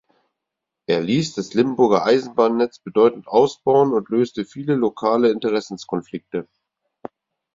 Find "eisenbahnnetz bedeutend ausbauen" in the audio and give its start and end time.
2.07-3.93